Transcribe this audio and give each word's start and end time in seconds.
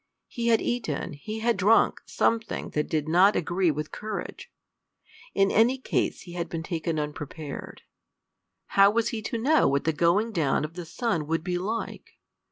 He 0.27 0.47
had 0.47 0.63
eaten, 0.63 1.13
he 1.13 1.41
had 1.41 1.57
drunk, 1.57 2.01
something 2.07 2.71
that 2.71 2.89
did 2.89 3.07
not 3.07 3.35
agree 3.35 3.69
with 3.69 3.91
courage. 3.91 4.51
In 5.35 5.51
any 5.51 5.77
case 5.77 6.21
he 6.21 6.33
had 6.33 6.49
been 6.49 6.63
taken 6.63 6.97
unprepared. 6.97 7.83
How 8.73 8.89
was 8.89 9.09
he 9.09 9.21
to 9.21 9.37
know 9.37 9.67
what 9.67 9.83
the 9.83 9.93
going 9.93 10.31
down 10.31 10.65
of 10.65 10.73
the 10.73 10.87
sun 10.87 11.27
would 11.27 11.43
be 11.43 11.59
like? 11.59 12.17